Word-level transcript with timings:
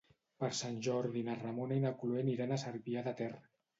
Per 0.43 0.47
Sant 0.59 0.77
Jordi 0.87 1.23
na 1.29 1.35
Ramona 1.41 1.77
i 1.81 1.85
na 1.85 1.93
Cloè 2.01 2.25
aniran 2.25 2.55
a 2.57 2.59
Cervià 2.63 3.05
de 3.11 3.15
Ter. 3.21 3.33